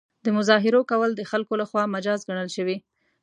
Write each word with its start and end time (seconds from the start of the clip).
د 0.25 0.27
مظاهرو 0.37 0.81
کول 0.91 1.11
د 1.15 1.21
خلکو 1.31 1.53
له 1.61 1.65
خوا 1.69 1.83
مجاز 1.95 2.19
ګڼل 2.29 2.49
شوي. 2.55 2.77